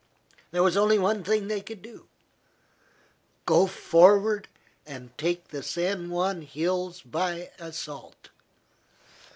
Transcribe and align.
There 0.49 0.63
was 0.63 0.75
only 0.75 0.97
one 0.97 1.23
thing 1.23 1.47
they 1.47 1.61
could 1.61 1.83
do 1.83 2.07
go 3.45 3.67
forward 3.67 4.47
and 4.83 5.15
take 5.15 5.49
the 5.49 5.61
San 5.61 6.09
Juan 6.09 6.41
hills 6.41 7.03
by 7.03 7.51
assault. 7.59 8.29